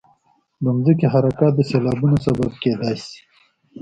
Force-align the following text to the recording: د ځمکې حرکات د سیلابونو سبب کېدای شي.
د 0.63 0.65
ځمکې 0.83 1.07
حرکات 1.13 1.53
د 1.55 1.59
سیلابونو 1.69 2.17
سبب 2.25 2.51
کېدای 2.63 2.95
شي. 3.05 3.19